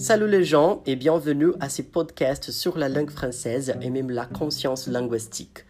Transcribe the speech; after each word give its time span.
Salut 0.00 0.28
les 0.28 0.44
gens 0.44 0.82
et 0.86 0.96
bienvenue 0.96 1.52
à 1.60 1.68
ce 1.68 1.82
podcast 1.82 2.50
sur 2.50 2.78
la 2.78 2.88
langue 2.88 3.10
française 3.10 3.74
et 3.82 3.90
même 3.90 4.10
la 4.10 4.24
conscience 4.24 4.88
linguistique. 4.88 5.66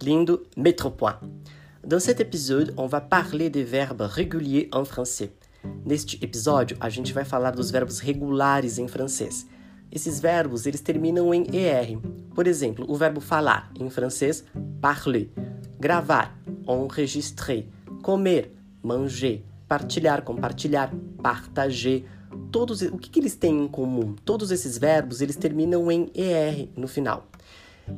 Lindo 0.00 0.44
Métropoint. 0.56 1.20
Dans 1.86 2.00
cet 2.00 2.18
épisode, 2.18 2.72
on 2.78 2.86
va 2.86 3.02
parler 3.02 3.50
des 3.50 3.62
verbes 3.62 4.00
réguliers 4.00 4.70
en 4.72 4.86
français. 4.86 5.34
Neste 5.84 6.16
episódio, 6.22 6.78
a 6.80 6.88
gente 6.88 7.12
vai 7.12 7.26
falar 7.26 7.50
dos 7.50 7.70
verbos 7.70 8.00
regulares 8.00 8.78
em 8.78 8.88
francês. 8.88 9.46
Esses 9.92 10.18
verbos, 10.18 10.64
eles 10.64 10.80
terminam 10.80 11.34
em 11.34 11.44
ER. 11.52 11.98
Por 12.34 12.48
exemplo, 12.48 12.86
o 12.88 12.96
verbo 12.96 13.20
falar, 13.20 13.70
em 13.78 13.90
francês, 13.90 14.46
parler. 14.80 15.30
Gravar, 15.78 16.34
enregistrer. 16.66 17.68
Comer, 18.02 18.50
manger. 18.82 19.44
Partilhar, 19.68 20.22
compartilhar, 20.22 20.90
partager. 21.22 22.06
Todos, 22.54 22.82
o 22.82 22.98
que, 22.98 23.10
que 23.10 23.18
eles 23.18 23.34
têm 23.34 23.64
em 23.64 23.66
comum? 23.66 24.14
Todos 24.24 24.52
esses 24.52 24.78
verbos, 24.78 25.20
eles 25.20 25.34
terminam 25.34 25.90
em 25.90 26.08
ER 26.14 26.68
no 26.76 26.86
final. 26.86 27.26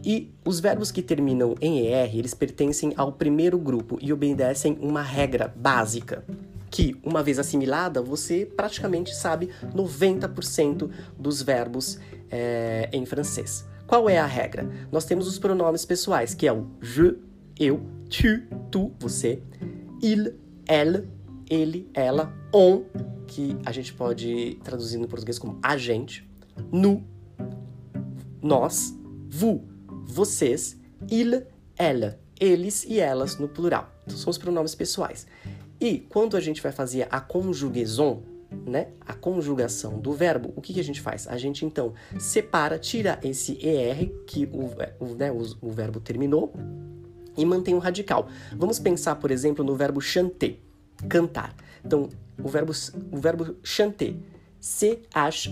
E 0.02 0.32
os 0.46 0.60
verbos 0.60 0.90
que 0.90 1.02
terminam 1.02 1.54
em 1.60 1.86
ER, 1.86 2.16
eles 2.16 2.32
pertencem 2.32 2.94
ao 2.96 3.12
primeiro 3.12 3.58
grupo 3.58 3.98
e 4.00 4.14
obedecem 4.14 4.78
uma 4.80 5.02
regra 5.02 5.52
básica 5.54 6.24
que, 6.70 6.98
uma 7.04 7.22
vez 7.22 7.38
assimilada, 7.38 8.00
você 8.00 8.46
praticamente 8.46 9.14
sabe 9.14 9.50
90% 9.74 10.90
dos 11.18 11.42
verbos 11.42 11.98
é, 12.30 12.88
em 12.94 13.04
francês. 13.04 13.62
Qual 13.86 14.08
é 14.08 14.16
a 14.16 14.24
regra? 14.24 14.66
Nós 14.90 15.04
temos 15.04 15.28
os 15.28 15.38
pronomes 15.38 15.84
pessoais, 15.84 16.32
que 16.32 16.46
é 16.46 16.52
o 16.54 16.66
je, 16.80 17.18
eu, 17.60 17.82
tu, 18.08 18.40
tu, 18.70 18.92
você, 18.98 19.42
il, 20.02 20.32
elle, 20.66 21.06
ele, 21.48 21.88
ela, 21.94 22.32
on, 22.52 22.84
que 23.26 23.56
a 23.64 23.72
gente 23.72 23.92
pode 23.92 24.58
traduzir 24.62 24.98
no 24.98 25.08
português 25.08 25.38
como 25.38 25.58
a 25.62 25.76
gente, 25.76 26.28
nous, 26.72 27.02
nós, 28.40 28.96
vous, 29.28 29.64
vocês, 30.04 30.80
il, 31.10 31.46
ela, 31.76 32.18
eles 32.40 32.84
e 32.84 33.00
elas 33.00 33.38
no 33.38 33.48
plural. 33.48 33.92
Então, 34.04 34.16
são 34.16 34.30
os 34.30 34.38
pronomes 34.38 34.74
pessoais. 34.74 35.26
E 35.80 35.98
quando 36.08 36.36
a 36.36 36.40
gente 36.40 36.62
vai 36.62 36.72
fazer 36.72 37.06
a 37.10 37.20
conjugaison, 37.20 38.22
né, 38.66 38.88
a 39.00 39.12
conjugação 39.12 39.98
do 39.98 40.12
verbo, 40.12 40.52
o 40.56 40.60
que, 40.60 40.72
que 40.72 40.80
a 40.80 40.84
gente 40.84 41.00
faz? 41.00 41.26
A 41.26 41.36
gente 41.36 41.64
então 41.66 41.92
separa, 42.18 42.78
tira 42.78 43.18
esse 43.22 43.58
ER 43.66 44.10
que 44.26 44.46
o, 44.46 44.70
o, 45.04 45.14
né, 45.14 45.30
o, 45.30 45.68
o 45.68 45.70
verbo 45.70 46.00
terminou 46.00 46.52
e 47.36 47.44
mantém 47.44 47.74
o 47.74 47.78
radical. 47.78 48.28
Vamos 48.56 48.78
pensar, 48.78 49.16
por 49.16 49.30
exemplo, 49.30 49.64
no 49.64 49.74
verbo 49.74 50.00
chanter, 50.00 50.62
cantar. 51.08 51.54
Então, 51.84 52.08
o 52.42 52.48
verbo, 52.48 52.72
o 53.10 53.18
verbo 53.18 53.56
chanter, 53.62 54.16
C-H-A-N-T-E-R. 54.60 55.46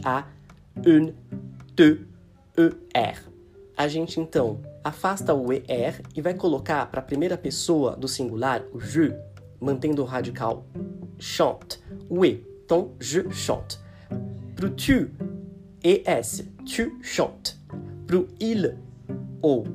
A 3.76 3.88
gente 3.88 4.20
então 4.20 4.60
afasta 4.84 5.34
o 5.34 5.52
ER 5.52 6.00
e 6.14 6.20
vai 6.20 6.34
colocar 6.34 6.86
para 6.86 7.00
a 7.00 7.04
primeira 7.04 7.36
pessoa 7.36 7.96
do 7.96 8.06
singular 8.06 8.62
o 8.72 8.80
je 8.80 9.12
mantendo 9.60 10.02
o 10.02 10.04
radical 10.04 10.64
chante, 11.18 11.80
o 12.08 12.24
E. 12.24 12.44
Então, 12.64 12.92
je 13.00 13.30
chante. 13.30 13.78
Pro 14.54 14.70
tu, 14.70 15.10
ES, 15.82 16.44
tu 16.64 16.98
chante. 17.02 17.58
Pro 18.06 18.28
il, 18.38 18.76
ou 19.40 19.66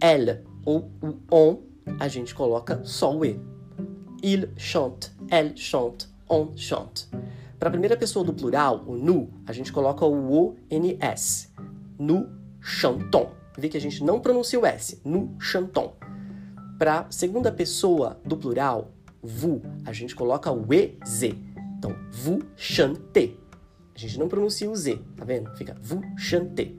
elle, 0.00 0.42
ou 0.64 0.90
o 1.02 1.16
on, 1.30 1.62
a 1.98 2.08
gente 2.08 2.34
coloca 2.34 2.84
só 2.84 3.14
o 3.16 3.24
E. 3.24 3.38
Il 4.26 4.48
chante, 4.56 5.12
elle 5.30 5.54
chante, 5.54 6.08
on 6.30 6.56
chante. 6.56 7.10
Para 7.58 7.68
a 7.68 7.70
primeira 7.70 7.94
pessoa 7.94 8.24
do 8.24 8.32
plural, 8.32 8.82
o 8.86 8.96
nu, 8.96 9.28
a 9.46 9.52
gente 9.52 9.70
coloca 9.70 10.06
o 10.06 10.32
O-N-S. 10.32 11.50
Nous 11.98 12.26
chantons. 12.58 13.28
Vê 13.58 13.68
que 13.68 13.76
a 13.76 13.80
gente 13.80 14.02
não 14.02 14.20
pronuncia 14.20 14.58
o 14.58 14.64
S. 14.64 14.98
Nous 15.04 15.28
chantons. 15.38 15.92
Para 16.78 17.00
a 17.00 17.10
segunda 17.10 17.52
pessoa 17.52 18.18
do 18.24 18.38
plural, 18.38 18.92
vous, 19.22 19.60
a 19.84 19.92
gente 19.92 20.16
coloca 20.16 20.50
o 20.50 20.72
EZ. 20.72 21.24
Então, 21.76 21.94
vous 22.10 22.40
chantez. 22.56 23.36
A 23.94 23.98
gente 23.98 24.18
não 24.18 24.26
pronuncia 24.26 24.70
o 24.70 24.74
Z, 24.74 25.02
tá 25.18 25.24
vendo? 25.26 25.54
Fica 25.54 25.76
vous 25.82 26.00
chantez. 26.16 26.74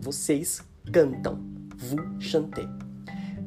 Vocês 0.00 0.62
cantam. 0.92 1.40
Vous 1.76 2.20
chantez. 2.20 2.85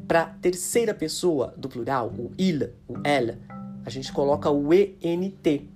Para 0.09 0.25
terceira 0.41 0.91
pessoa 0.91 1.53
do 1.55 1.69
plural, 1.69 2.07
o 2.07 2.31
il, 2.35 2.73
o 2.87 2.95
elle, 3.03 3.37
a 3.85 3.91
gente 3.91 4.11
coloca 4.11 4.49
o 4.49 4.73
ENT. 4.73 5.69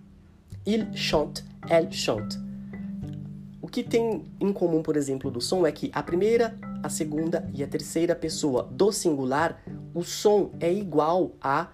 Il 0.66 0.88
chante, 0.98 1.46
elle 1.70 1.92
chante. 1.92 2.40
O 3.62 3.68
que 3.68 3.84
tem 3.84 4.26
em 4.40 4.52
comum, 4.52 4.82
por 4.82 4.98
exemplo, 4.98 5.30
do 5.30 5.40
som 5.40 5.68
é 5.68 5.72
que 5.72 5.92
a 5.94 6.02
primeira, 6.02 6.58
a 6.82 6.90
segunda 6.90 7.48
e 7.54 7.64
a 7.64 7.68
terceira 7.68 8.16
pessoa 8.16 8.64
do 8.64 8.92
singular, 8.92 9.62
o 9.94 10.04
som 10.04 10.50
é 10.60 10.74
igual 10.74 11.34
a 11.40 11.68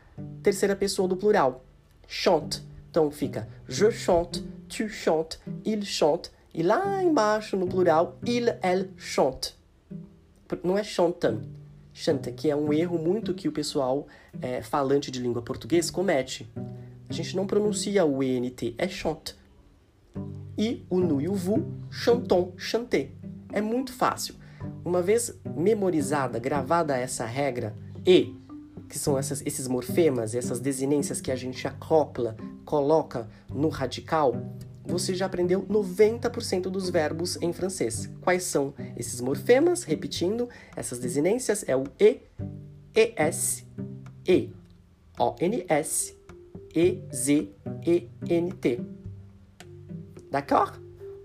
terceira 0.43 0.75
pessoa 0.75 1.07
do 1.07 1.15
plural. 1.15 1.63
Chante. 2.09 2.61
Então 2.89 3.09
fica 3.09 3.47
je 3.69 3.89
chante, 3.89 4.43
tu 4.67 4.89
chantes, 4.89 5.39
il 5.63 5.85
chante. 5.85 6.29
E 6.53 6.61
lá 6.61 7.01
embaixo 7.01 7.55
no 7.55 7.67
plural, 7.67 8.17
il, 8.25 8.53
elle 8.61 8.89
chante. 8.97 9.57
Não 10.61 10.77
é 10.77 10.83
chantam, 10.83 11.39
chanta, 11.99 12.31
que 12.31 12.49
é 12.49 12.55
um 12.55 12.71
erro 12.71 12.97
muito 12.97 13.33
que 13.33 13.49
o 13.49 13.51
pessoal 13.51 14.07
é, 14.41 14.61
falante 14.61 15.11
de 15.11 15.19
língua 15.19 15.41
portuguesa 15.41 15.91
comete. 15.91 16.49
A 17.09 17.13
gente 17.13 17.35
não 17.35 17.45
pronuncia 17.45 18.05
o 18.05 18.23
ENT, 18.23 18.73
é 18.77 18.87
chante. 18.87 19.35
E 20.57 20.85
o 20.89 20.99
nu 20.99 21.19
e 21.19 21.27
o 21.27 21.33
vu, 21.33 21.65
chanton, 21.89 22.53
chanter. 22.55 23.11
É 23.51 23.59
muito 23.59 23.91
fácil. 23.91 24.35
Uma 24.85 25.01
vez 25.01 25.37
memorizada, 25.55 26.39
gravada 26.39 26.97
essa 26.97 27.25
regra, 27.25 27.75
e 28.05 28.33
que 28.87 28.97
são 28.97 29.17
essas, 29.17 29.43
esses 29.45 29.67
morfemas, 29.67 30.33
essas 30.33 30.59
desinências 30.59 31.19
que 31.19 31.31
a 31.31 31.35
gente 31.35 31.67
acopla, 31.67 32.37
coloca 32.63 33.27
no 33.53 33.67
radical, 33.67 34.33
você 34.89 35.13
já 35.13 35.27
aprendeu 35.27 35.61
90% 35.63 36.63
dos 36.63 36.89
verbos 36.89 37.37
em 37.41 37.53
francês. 37.53 38.09
Quais 38.21 38.43
são 38.43 38.73
esses 38.97 39.21
morfemas? 39.21 39.83
Repetindo, 39.83 40.49
essas 40.75 40.99
desinências 40.99 41.63
é 41.67 41.75
o 41.75 41.83
E, 41.99 42.21
ES, 42.95 43.65
E, 44.27 44.49
ONS, 45.17 46.15
EZ, 46.75 47.29
ENT. 48.23 48.81
D'accord? 50.31 50.73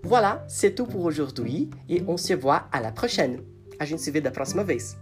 Voilà, 0.03 0.45
c'est 0.47 0.75
tout 0.75 0.85
pour 0.85 1.03
aujourd'hui 1.03 1.69
et 1.89 2.03
on 2.07 2.17
se 2.17 2.33
voit 2.33 2.67
à 2.71 2.79
la 2.79 2.91
prochaine. 2.91 3.41
A 3.79 3.85
gente 3.85 4.01
se 4.01 4.11
vê 4.11 4.21
da 4.21 4.31
próxima 4.31 4.63
vez. 4.63 4.95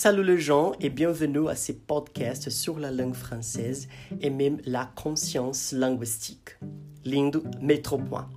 Salut 0.00 0.22
les 0.22 0.38
gens 0.38 0.74
et 0.80 0.90
bienvenue 0.90 1.48
à 1.48 1.56
ce 1.56 1.72
podcast 1.72 2.50
sur 2.50 2.78
la 2.78 2.92
langue 2.92 3.16
française 3.16 3.88
et 4.20 4.30
même 4.30 4.58
la 4.64 4.86
conscience 4.94 5.72
linguistique. 5.72 6.56
Lindo 7.04 7.42
Metropoint. 7.60 8.30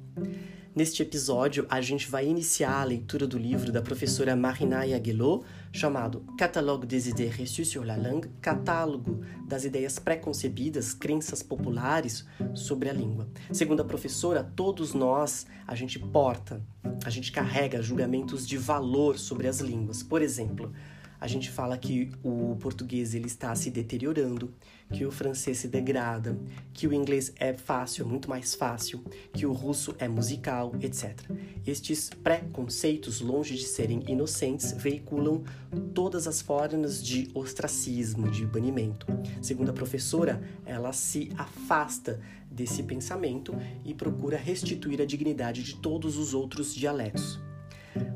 Neste 0.76 1.04
episódio, 1.04 1.68
a 1.70 1.80
gente 1.80 2.10
vai 2.10 2.26
iniciar 2.26 2.82
a 2.82 2.84
leitura 2.84 3.28
do 3.28 3.38
livro 3.38 3.72
da 3.72 3.80
professora 3.80 4.36
Marina 4.36 4.80
Aguilot, 4.80 5.44
chamado 5.72 6.26
Catalogue 6.36 6.88
des 6.88 7.08
idées 7.08 7.30
reçues 7.30 7.68
sur 7.68 7.86
la 7.86 7.96
langue, 7.96 8.32
catálogo 8.42 9.24
das 9.48 9.64
ideias 9.64 10.00
preconcebidas, 10.00 10.96
crenças 10.96 11.44
populares 11.44 12.26
sobre 12.56 12.90
a 12.90 12.94
língua. 12.94 13.28
Segundo 13.52 13.82
a 13.82 13.86
professora, 13.86 14.44
todos 14.56 14.96
nós, 14.96 15.46
a 15.68 15.76
gente 15.76 16.00
porta, 16.00 16.60
a 17.06 17.10
gente 17.12 17.32
carrega 17.32 17.84
julgamentos 17.84 18.48
de 18.48 18.58
valor 18.58 19.20
sobre 19.20 19.48
as 19.48 19.60
línguas. 19.60 20.02
Por 20.02 20.24
exemplo, 20.24 20.74
a 21.22 21.28
gente 21.28 21.52
fala 21.52 21.78
que 21.78 22.10
o 22.24 22.58
português 22.60 23.14
ele 23.14 23.28
está 23.28 23.54
se 23.54 23.70
deteriorando, 23.70 24.52
que 24.92 25.06
o 25.06 25.12
francês 25.12 25.60
se 25.60 25.68
degrada, 25.68 26.36
que 26.74 26.88
o 26.88 26.94
inglês 26.94 27.32
é 27.38 27.54
fácil, 27.54 28.08
muito 28.08 28.28
mais 28.28 28.56
fácil, 28.56 29.04
que 29.32 29.46
o 29.46 29.54
russo 29.54 29.96
é 30.00 30.08
musical, 30.08 30.74
etc. 30.82 31.16
Estes 31.66 32.10
preconceitos, 32.10 33.22
longe 33.22 33.56
de 33.56 33.66
serem 33.66 34.04
inocentes, 34.08 34.72
veiculam 34.72 35.44
todas 35.94 36.26
as 36.26 36.42
formas 36.42 37.04
de 37.04 37.30
ostracismo, 37.36 38.32
de 38.32 38.44
banimento. 38.44 39.06
Segundo 39.44 39.70
a 39.70 39.74
professora, 39.74 40.42
ela 40.66 40.92
se 40.92 41.32
afasta 41.38 42.20
desse 42.50 42.82
pensamento 42.82 43.56
e 43.86 43.94
procura 43.94 44.38
restituir 44.38 45.00
a 45.00 45.06
dignidade 45.06 45.62
de 45.62 45.76
todos 45.76 46.18
os 46.18 46.34
outros 46.34 46.74
dialetos 46.74 47.40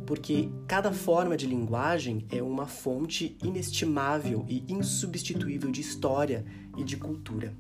porque 0.06 0.50
cada 0.68 0.92
forma 0.92 1.36
de 1.36 1.48
linguagem 1.48 2.26
é 2.32 2.42
uma 2.42 2.66
fonte 2.66 3.38
inestimável 3.44 4.46
e 4.48 4.64
insubstituível 4.68 5.72
de 5.72 5.82
história 5.82 6.46
e 6.78 6.84
de 6.84 6.98
cultura. 6.98 7.54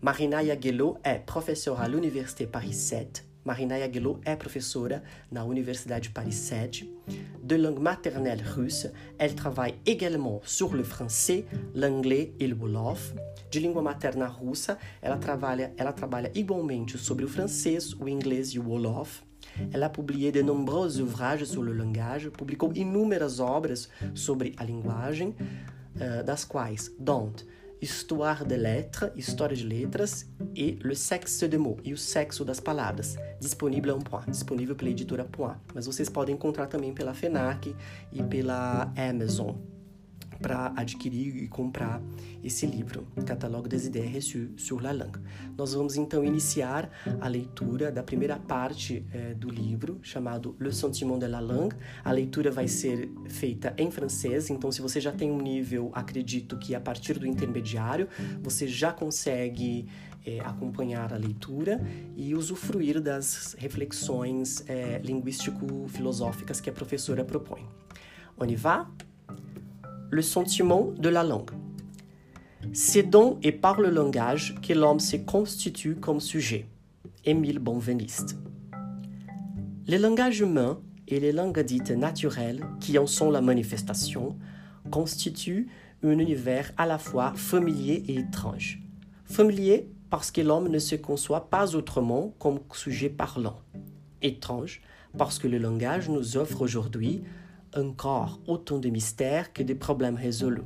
Marina 0.00 0.42
Yaguelo 0.42 0.98
é 1.02 1.18
professora 1.18 1.84
à 1.84 1.86
l'Université 1.86 2.46
Paris 2.46 2.76
7, 2.76 3.26
Marina 3.46 3.76
Aguilot 3.76 4.18
é 4.24 4.34
professora 4.34 5.04
na 5.30 5.44
Universidade 5.44 6.10
Paris 6.10 6.34
7. 6.34 6.92
De 7.44 7.56
langue 7.56 7.78
maternelle 7.78 8.42
russe, 8.42 8.88
elle 9.18 9.36
travaille 9.36 9.76
également 9.86 10.40
sur 10.44 10.74
le 10.74 10.82
français, 10.82 11.44
l'anglais 11.72 12.32
et 12.40 12.48
le 12.48 12.56
wolof. 12.56 13.14
De 13.52 13.60
língua 13.60 13.82
materna 13.82 14.26
russa, 14.26 14.76
ela 15.00 15.16
trabalha, 15.16 15.72
ela 15.76 15.92
trabalha 15.92 16.32
igualmente 16.34 16.98
sobre 16.98 17.24
o 17.24 17.28
francês, 17.28 17.94
o 18.00 18.08
inglês 18.08 18.48
e 18.48 18.58
o 18.58 18.64
wolof. 18.68 19.22
Ela 19.72 19.86
a 19.86 19.90
publié 19.90 20.30
de 20.32 20.42
nombreux 20.42 21.00
ouvrages 21.00 21.44
sur 21.44 21.62
le 21.62 21.72
langage, 21.72 22.30
publicou 22.30 22.72
inúmeras 22.74 23.40
obras 23.40 23.88
sobre 24.14 24.54
a 24.56 24.64
linguagem, 24.64 25.34
uh, 25.96 26.24
das 26.24 26.44
quais, 26.44 26.90
dont 26.98 27.34
Histoire 27.80 28.44
de 28.44 28.56
lettres, 28.56 29.10
História 29.16 29.54
de 29.54 29.62
Letras 29.62 30.26
e 30.54 30.78
Le 30.82 30.96
Sexe 30.96 31.46
de 31.46 31.58
mots, 31.58 31.82
e 31.84 31.92
o 31.92 31.98
sexo 31.98 32.42
das 32.42 32.58
palavras, 32.58 33.16
disponível 33.38 33.98
em 33.98 34.00
Point, 34.00 34.30
disponível 34.30 34.74
pela 34.74 34.90
editora 34.90 35.24
Point. 35.24 35.60
Mas 35.74 35.86
vocês 35.86 36.08
podem 36.08 36.34
encontrar 36.34 36.68
também 36.68 36.94
pela 36.94 37.12
FENAC 37.12 37.76
e 38.10 38.22
pela 38.22 38.90
Amazon 38.96 39.54
para 40.40 40.72
adquirir 40.76 41.36
e 41.36 41.48
comprar 41.48 42.00
esse 42.42 42.66
livro, 42.66 43.06
Catalogue 43.24 43.68
des 43.68 43.86
idées 43.86 44.06
reçues 44.06 44.50
sur 44.56 44.80
la 44.80 44.92
langue. 44.92 45.18
Nós 45.56 45.74
vamos 45.74 45.96
então 45.96 46.24
iniciar 46.24 46.90
a 47.20 47.28
leitura 47.28 47.90
da 47.90 48.02
primeira 48.02 48.36
parte 48.36 49.04
é, 49.12 49.34
do 49.34 49.48
livro, 49.48 49.98
chamado 50.02 50.54
Le 50.60 50.72
Sentiment 50.72 51.18
de 51.18 51.26
la 51.26 51.40
Langue. 51.40 51.76
A 52.04 52.12
leitura 52.12 52.50
vai 52.50 52.68
ser 52.68 53.10
feita 53.28 53.74
em 53.76 53.90
francês, 53.90 54.50
então 54.50 54.70
se 54.70 54.80
você 54.80 55.00
já 55.00 55.12
tem 55.12 55.30
um 55.30 55.40
nível, 55.40 55.90
acredito 55.94 56.56
que 56.58 56.74
a 56.74 56.80
partir 56.80 57.18
do 57.18 57.26
intermediário, 57.26 58.08
você 58.42 58.68
já 58.68 58.92
consegue 58.92 59.88
é, 60.24 60.40
acompanhar 60.40 61.12
a 61.12 61.16
leitura 61.16 61.80
e 62.16 62.34
usufruir 62.34 63.00
das 63.00 63.56
reflexões 63.58 64.62
é, 64.68 65.00
linguístico-filosóficas 65.02 66.60
que 66.60 66.70
a 66.70 66.72
professora 66.72 67.24
propõe. 67.24 67.66
On 68.38 68.50
y 68.50 68.54
va? 68.54 68.86
Le 70.10 70.22
sentiment 70.22 70.92
de 70.98 71.08
la 71.08 71.24
langue. 71.24 71.50
C'est 72.72 73.02
dans 73.02 73.38
et 73.42 73.52
par 73.52 73.80
le 73.80 73.90
langage 73.90 74.54
que 74.60 74.72
l'homme 74.72 75.00
se 75.00 75.16
constitue 75.16 75.96
comme 75.96 76.20
sujet. 76.20 76.66
Émile 77.24 77.58
Bonveniste. 77.58 78.36
Les 79.86 79.98
langages 79.98 80.40
humains 80.40 80.80
et 81.08 81.20
les 81.20 81.32
langues 81.32 81.60
dites 81.60 81.90
naturelles, 81.90 82.64
qui 82.80 82.98
en 82.98 83.06
sont 83.06 83.30
la 83.30 83.40
manifestation, 83.40 84.36
constituent 84.90 85.68
un 86.02 86.18
univers 86.18 86.72
à 86.76 86.86
la 86.86 86.98
fois 86.98 87.32
familier 87.34 88.04
et 88.08 88.18
étrange. 88.18 88.80
Familier 89.24 89.88
parce 90.10 90.30
que 90.30 90.40
l'homme 90.40 90.68
ne 90.68 90.78
se 90.78 90.94
conçoit 90.94 91.50
pas 91.50 91.74
autrement 91.74 92.34
comme 92.38 92.60
sujet 92.72 93.08
parlant. 93.08 93.58
Étrange 94.22 94.82
parce 95.16 95.38
que 95.38 95.48
le 95.48 95.58
langage 95.58 96.08
nous 96.08 96.36
offre 96.36 96.62
aujourd'hui 96.62 97.22
encore 97.76 98.40
autant 98.46 98.78
de 98.78 98.88
mystères 98.88 99.52
que 99.52 99.62
de 99.62 99.74
problèmes 99.74 100.16
résolus. 100.16 100.62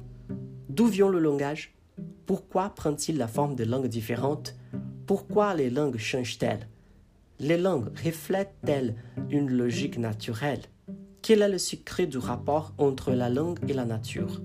D'où 0.68 0.86
vient 0.86 1.08
le 1.08 1.18
langage? 1.18 1.74
Pourquoi 2.26 2.70
prend-il 2.70 3.18
la 3.18 3.28
forme 3.28 3.56
de 3.56 3.64
langues 3.64 3.88
différentes? 3.88 4.56
Pourquoi 5.06 5.54
les 5.54 5.70
langues 5.70 5.98
changent-elles? 5.98 6.68
Les 7.38 7.58
langues 7.58 7.88
reflètent-elles 8.04 8.94
une 9.30 9.50
logique 9.50 9.98
naturelle? 9.98 10.62
Quel 11.22 11.42
est 11.42 11.48
le 11.48 11.58
secret 11.58 12.06
du 12.06 12.18
rapport 12.18 12.72
entre 12.78 13.12
la 13.12 13.28
langue 13.28 13.58
et 13.68 13.72
la 13.72 13.84
nature? 13.84 14.40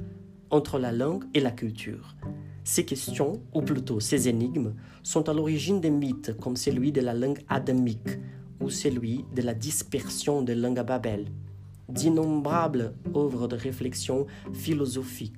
Entre 0.49 0.79
la 0.79 0.91
langue 0.91 1.25
et 1.33 1.39
la 1.39 1.51
culture? 1.51 2.15
Ces 2.63 2.85
questions, 2.85 3.43
ou 3.53 3.61
plutôt 3.61 3.99
ces 3.99 4.27
énigmes, 4.27 4.73
sont 5.03 5.29
à 5.29 5.33
l'origine 5.33 5.79
des 5.79 5.91
mythes 5.91 6.35
comme 6.37 6.55
celui 6.55 6.91
de 6.91 7.01
la 7.01 7.13
langue 7.13 7.43
adamique 7.47 8.17
ou 8.59 8.69
celui 8.69 9.25
de 9.35 9.43
la 9.43 9.53
dispersion 9.53 10.41
des 10.41 10.55
langues 10.55 10.79
à 10.79 10.83
Babel 10.83 11.27
d'innombrables 11.89 12.93
œuvres 13.15 13.47
de 13.47 13.55
réflexion 13.55 14.25
philosophique, 14.53 15.35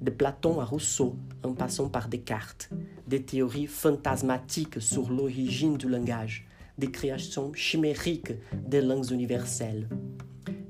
de 0.00 0.10
Platon 0.10 0.60
à 0.60 0.64
Rousseau 0.64 1.16
en 1.42 1.52
passant 1.54 1.88
par 1.88 2.08
Descartes, 2.08 2.70
des 3.06 3.22
théories 3.22 3.66
fantasmatiques 3.66 4.80
sur 4.80 5.10
l'origine 5.10 5.76
du 5.76 5.88
langage, 5.88 6.46
des 6.78 6.90
créations 6.90 7.52
chimériques 7.54 8.32
des 8.66 8.80
langues 8.80 9.10
universelles. 9.10 9.88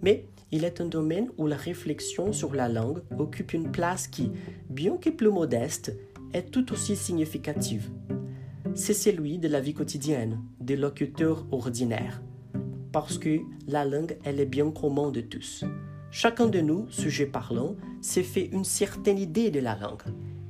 Mais 0.02 0.26
il 0.50 0.64
est 0.64 0.80
un 0.80 0.86
domaine 0.86 1.30
où 1.38 1.46
la 1.46 1.56
réflexion 1.56 2.32
sur 2.32 2.54
la 2.54 2.68
langue 2.68 3.02
occupe 3.18 3.54
une 3.54 3.70
place 3.70 4.08
qui, 4.08 4.30
bien 4.68 4.96
que 4.96 5.10
plus 5.10 5.30
modeste, 5.30 5.96
est 6.34 6.50
tout 6.50 6.72
aussi 6.72 6.96
significative. 6.96 7.90
C'est 8.74 8.94
celui 8.94 9.38
de 9.38 9.48
la 9.48 9.60
vie 9.60 9.74
quotidienne, 9.74 10.40
des 10.60 10.76
locuteurs 10.76 11.46
ordinaires 11.50 12.22
parce 12.92 13.18
que 13.18 13.40
la 13.66 13.84
langue, 13.84 14.18
elle 14.22 14.38
est 14.38 14.46
bien 14.46 14.70
commune 14.70 15.10
de 15.10 15.22
tous. 15.22 15.64
Chacun 16.10 16.46
de 16.46 16.60
nous, 16.60 16.86
sujet 16.90 17.26
parlant, 17.26 17.74
s'est 18.02 18.22
fait 18.22 18.50
une 18.52 18.64
certaine 18.64 19.18
idée 19.18 19.50
de 19.50 19.60
la 19.60 19.76
langue, 19.76 20.02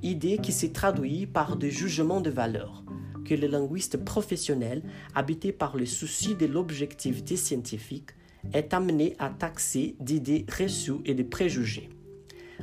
idée 0.02 0.38
qui 0.38 0.50
s'est 0.50 0.72
traduite 0.72 1.32
par 1.32 1.56
des 1.56 1.70
jugements 1.70 2.20
de 2.20 2.30
valeur, 2.30 2.84
que 3.24 3.34
le 3.34 3.46
linguiste 3.46 4.04
professionnel, 4.04 4.82
habité 5.14 5.52
par 5.52 5.76
le 5.76 5.86
souci 5.86 6.34
de 6.34 6.46
l'objectivité 6.46 7.36
scientifique, 7.36 8.10
est 8.52 8.74
amené 8.74 9.14
à 9.20 9.30
taxer 9.30 9.94
d'idées 10.00 10.44
reçues 10.58 11.00
et 11.04 11.14
de 11.14 11.22
préjugés. 11.22 11.90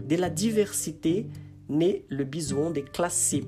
De 0.01 0.17
la 0.17 0.29
diversité 0.29 1.27
naît 1.69 2.03
le 2.09 2.25
besoin 2.25 2.69
de 2.71 2.81
classer, 2.81 3.45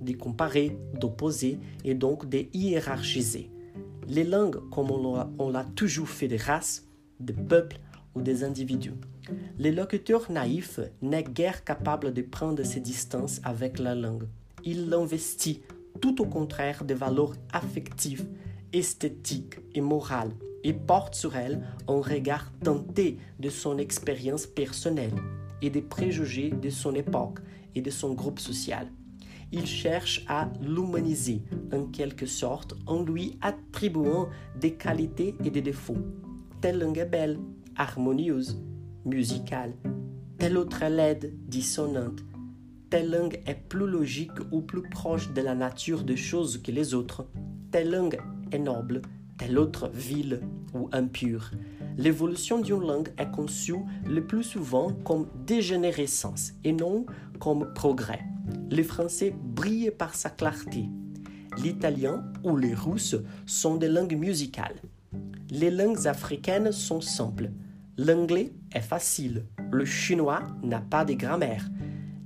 de 0.00 0.12
comparer, 0.12 0.76
d'opposer 0.98 1.60
et 1.84 1.94
donc 1.94 2.28
de 2.28 2.46
hiérarchiser 2.52 3.50
les 4.08 4.24
langues 4.24 4.60
comme 4.70 4.90
on 4.90 5.50
l'a 5.50 5.64
toujours 5.64 6.08
fait 6.08 6.28
des 6.28 6.36
races, 6.36 6.86
des 7.20 7.32
peuples 7.32 7.78
ou 8.14 8.22
des 8.22 8.42
individus. 8.42 8.94
Le 9.58 9.70
locuteur 9.70 10.30
naïf 10.30 10.80
n'est 11.02 11.22
guère 11.22 11.64
capable 11.64 12.12
de 12.12 12.22
prendre 12.22 12.62
ses 12.62 12.80
distances 12.80 13.40
avec 13.44 13.78
la 13.78 13.94
langue. 13.94 14.26
Il 14.64 14.88
l'investit 14.88 15.62
tout 16.00 16.22
au 16.22 16.26
contraire 16.26 16.84
des 16.84 16.94
valeurs 16.94 17.34
affectives, 17.52 18.26
esthétiques 18.72 19.58
et 19.74 19.80
morales 19.80 20.32
et 20.64 20.72
porte 20.72 21.14
sur 21.14 21.36
elle 21.36 21.62
un 21.86 22.00
regard 22.00 22.52
tenté 22.64 23.18
de 23.38 23.50
son 23.50 23.78
expérience 23.78 24.46
personnelle 24.46 25.14
et 25.62 25.70
des 25.70 25.82
préjugés 25.82 26.50
de 26.50 26.70
son 26.70 26.94
époque 26.94 27.38
et 27.74 27.80
de 27.80 27.90
son 27.90 28.14
groupe 28.14 28.40
social 28.40 28.88
il 29.52 29.66
cherche 29.66 30.24
à 30.28 30.50
l'humaniser 30.60 31.42
en 31.72 31.86
quelque 31.86 32.26
sorte 32.26 32.74
en 32.86 33.02
lui 33.02 33.38
attribuant 33.40 34.28
des 34.60 34.74
qualités 34.74 35.34
et 35.44 35.50
des 35.50 35.62
défauts. 35.62 35.98
Telle 36.60 36.78
langue 36.78 36.98
est 36.98 37.06
belle, 37.06 37.38
harmonieuse, 37.76 38.60
musicale. 39.04 39.74
Telle 40.38 40.58
autre 40.58 40.82
est 40.82 40.90
laide, 40.90 41.34
dissonante. 41.46 42.24
Telle 42.90 43.10
langue 43.10 43.40
est 43.46 43.68
plus 43.68 43.86
logique 43.86 44.38
ou 44.50 44.60
plus 44.60 44.82
proche 44.82 45.32
de 45.32 45.40
la 45.40 45.54
nature 45.54 46.04
des 46.04 46.16
choses 46.16 46.62
que 46.62 46.72
les 46.72 46.94
autres. 46.94 47.26
Telle 47.70 47.90
langue 47.90 48.18
est 48.50 48.58
noble, 48.58 49.02
telle 49.36 49.58
autre 49.58 49.90
vile 49.92 50.40
ou 50.74 50.88
impure. 50.92 51.50
L'évolution 51.96 52.60
d'une 52.60 52.80
langue 52.80 53.12
est 53.18 53.30
conçue 53.30 53.76
le 54.06 54.26
plus 54.26 54.44
souvent 54.44 54.92
comme 55.04 55.26
dégénérescence 55.46 56.52
et 56.64 56.72
non 56.72 57.06
comme 57.40 57.72
progrès. 57.74 58.24
Le 58.70 58.82
français 58.82 59.34
brille 59.36 59.90
par 59.90 60.14
sa 60.14 60.30
clarté. 60.30 60.88
L'italien 61.56 62.24
ou 62.44 62.56
les 62.56 62.74
russes 62.74 63.16
sont 63.46 63.76
des 63.76 63.88
langues 63.88 64.16
musicales. 64.16 64.80
Les 65.50 65.70
langues 65.70 66.06
africaines 66.06 66.72
sont 66.72 67.00
simples. 67.00 67.50
L'anglais 67.96 68.52
est 68.72 68.80
facile. 68.80 69.44
Le 69.72 69.84
chinois 69.84 70.42
n'a 70.62 70.80
pas 70.80 71.04
de 71.04 71.14
grammaire. 71.14 71.68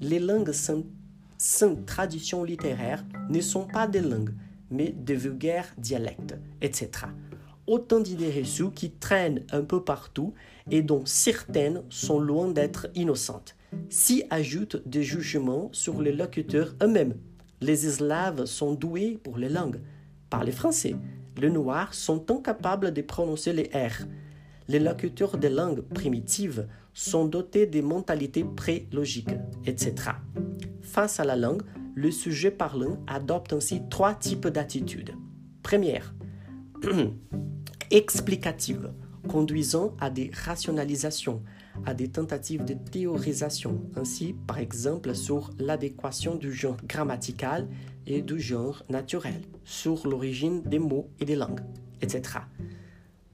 Les 0.00 0.19
langues 0.19 0.52
sans, 0.52 1.76
tradition 1.87 2.45
littéraire 2.45 3.05
ne 3.31 3.41
sont 3.41 3.67
pas 3.67 3.87
des 3.87 4.00
langues, 4.00 4.35
mais 4.71 4.91
de 4.91 5.14
vulgaires 5.14 5.73
dialectes, 5.79 6.37
etc. 6.61 7.07
Autant 7.67 8.00
d'idées 8.00 8.41
reçues 8.41 8.71
qui 8.71 8.91
traînent 8.91 9.45
un 9.52 9.62
peu 9.62 9.83
partout 9.83 10.35
et 10.71 10.83
dont 10.83 11.07
certaines 11.07 11.83
sont 11.88 12.19
loin 12.19 12.49
d'être 12.50 12.88
innocentes 12.95 13.57
s'y 13.88 14.25
ajoutent 14.31 14.83
des 14.87 15.02
jugements 15.02 15.69
sur 15.73 16.00
les 16.00 16.12
locuteurs 16.12 16.75
eux-mêmes. 16.83 17.14
Les 17.61 17.76
Slaves 17.76 18.47
sont 18.47 18.75
doués 18.75 19.19
pour 19.23 19.38
les 19.38 19.49
langues. 19.49 19.81
Par 20.31 20.45
les 20.45 20.52
Français, 20.52 20.97
les 21.41 21.50
Noirs 21.50 21.95
sont 21.95 22.31
incapables 22.31 22.93
de 22.93 23.02
prononcer 23.02 23.52
les 23.52 23.71
R. 23.75 24.07
Les 24.69 24.79
locuteurs 24.79 25.38
des 25.38 25.49
langues 25.49 25.83
primitives 25.83 26.67
sont 26.95 27.26
dotés 27.26 27.67
de 27.67 27.81
mentalités 27.81 28.45
pré-logiques, 28.45 29.37
etc. 29.67 29.95
Face 30.81 31.21
à 31.21 31.25
la 31.25 31.37
langue, 31.37 31.62
le 31.95 32.11
sujet 32.11 32.50
parlant 32.50 32.99
adopte 33.07 33.52
ainsi 33.52 33.83
trois 33.91 34.14
types 34.14 34.49
d'attitudes. 34.49 35.14
Première, 35.62 36.14
explicative, 37.91 38.93
conduisant 39.29 39.95
à 40.00 40.11
des 40.11 40.31
rationalisations, 40.33 41.43
à 41.85 41.95
des 41.95 42.09
tentatives 42.09 42.64
de 42.64 42.75
théorisation, 42.75 43.81
ainsi 43.97 44.35
par 44.47 44.59
exemple 44.59 45.14
sur 45.14 45.50
l'adéquation 45.59 46.35
du 46.35 46.52
genre 46.52 46.76
grammatical 46.87 47.69
et 48.07 48.23
du 48.23 48.41
genre 48.41 48.85
naturel, 48.88 49.41
sur 49.64 50.07
l'origine 50.07 50.62
des 50.62 50.79
mots 50.79 51.09
et 51.21 51.25
des 51.25 51.37
langues, 51.37 51.61
etc. 52.00 52.41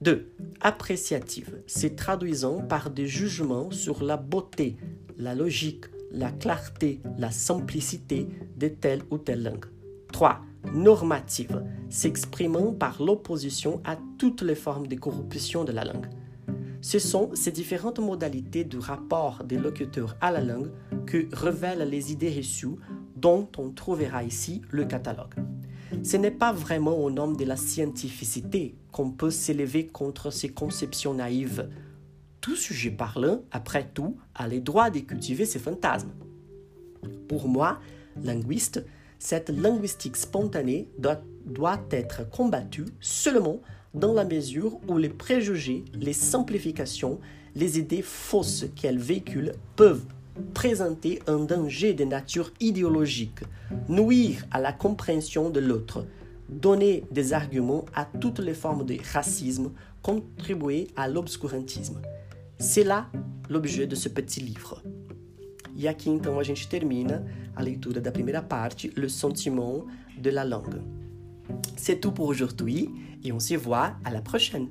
2. 0.01 0.31
Appréciative, 0.61 1.61
se 1.67 1.87
traduisant 1.87 2.61
par 2.61 2.89
des 2.89 3.07
jugements 3.07 3.71
sur 3.71 4.03
la 4.03 4.15
beauté, 4.15 4.77
la 5.17 5.35
logique, 5.35 5.85
la 6.11 6.31
clarté, 6.31 7.01
la 7.17 7.31
simplicité 7.31 8.27
de 8.57 8.67
telle 8.69 9.01
ou 9.11 9.17
telle 9.17 9.43
langue. 9.43 9.65
3. 10.13 10.41
Normative, 10.73 11.63
s'exprimant 11.89 12.73
par 12.73 13.01
l'opposition 13.01 13.81
à 13.85 13.97
toutes 14.17 14.41
les 14.41 14.55
formes 14.55 14.87
de 14.87 14.95
corruption 14.95 15.63
de 15.63 15.71
la 15.71 15.85
langue. 15.85 16.07
Ce 16.81 16.97
sont 16.97 17.31
ces 17.33 17.51
différentes 17.51 17.99
modalités 17.99 18.63
du 18.63 18.77
rapport 18.77 19.43
des 19.43 19.57
locuteurs 19.57 20.15
à 20.21 20.31
la 20.31 20.41
langue 20.41 20.71
que 21.05 21.27
révèlent 21.33 21.89
les 21.89 22.11
idées 22.11 22.33
reçues 22.33 22.77
dont 23.17 23.49
on 23.57 23.71
trouvera 23.71 24.23
ici 24.23 24.61
le 24.69 24.85
catalogue. 24.85 25.33
Ce 26.03 26.15
n'est 26.15 26.31
pas 26.31 26.53
vraiment 26.53 26.97
au 26.97 27.11
nom 27.11 27.31
de 27.31 27.43
la 27.43 27.57
scientificité 27.57 28.75
qu'on 28.91 29.11
peut 29.11 29.31
s'élever 29.31 29.87
contre 29.87 30.31
ces 30.31 30.49
conceptions 30.49 31.13
naïves. 31.13 31.69
Tout 32.39 32.55
sujet 32.55 32.91
parlant, 32.91 33.41
après 33.51 33.89
tout, 33.93 34.17
a 34.35 34.47
le 34.47 34.61
droit 34.61 34.89
de 34.89 34.99
cultiver 34.99 35.45
ses 35.45 35.59
fantasmes. 35.59 36.13
Pour 37.27 37.49
moi, 37.49 37.79
linguiste, 38.23 38.85
cette 39.17 39.49
linguistique 39.49 40.15
spontanée 40.15 40.89
doit, 40.97 41.21
doit 41.45 41.81
être 41.91 42.29
combattue 42.29 42.85
seulement 43.01 43.59
dans 43.93 44.13
la 44.13 44.25
mesure 44.25 44.79
où 44.87 44.97
les 44.97 45.09
préjugés, 45.09 45.83
les 45.93 46.13
simplifications, 46.13 47.19
les 47.55 47.79
idées 47.79 48.01
fausses 48.01 48.65
qu'elle 48.75 48.99
véhicule 48.99 49.53
peuvent 49.75 50.05
présenter 50.53 51.19
un 51.27 51.39
danger 51.39 51.93
de 51.93 52.05
nature 52.05 52.51
idéologique, 52.59 53.41
nuire 53.89 54.45
à 54.51 54.59
la 54.59 54.71
compréhension 54.71 55.49
de 55.49 55.59
l'autre, 55.59 56.05
donner 56.47 57.03
des 57.11 57.33
arguments 57.33 57.85
à 57.93 58.05
toutes 58.05 58.39
les 58.39 58.53
formes 58.53 58.85
de 58.85 58.97
racisme, 59.13 59.71
contribuer 60.01 60.87
à 60.95 61.07
l'obscurantisme. 61.07 62.01
C'est 62.57 62.83
là 62.83 63.07
l'objet 63.49 63.87
de 63.87 63.95
ce 63.95 64.09
petit 64.09 64.41
livre. 64.41 64.81
E 65.81 65.87
aqui 65.87 66.09
então 66.09 66.37
a 66.37 66.43
gente 66.43 66.67
termina 66.67 67.23
a 67.55 67.61
leitura 67.61 68.01
da 68.01 68.11
primeira 68.11 68.41
parte, 68.41 68.91
Le 68.97 69.07
sentiment 69.07 69.85
de 70.17 70.29
la 70.29 70.43
langue. 70.43 70.81
C'est 71.75 71.99
tout 71.99 72.11
pour 72.11 72.27
aujourd'hui 72.27 72.89
et 73.23 73.31
on 73.31 73.39
se 73.39 73.55
voit 73.55 73.95
à 74.05 74.11
la 74.11 74.21
prochaine. 74.21 74.69